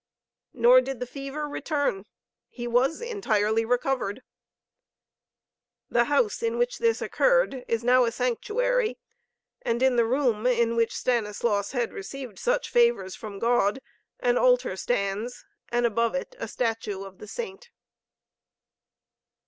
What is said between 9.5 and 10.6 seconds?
and in the room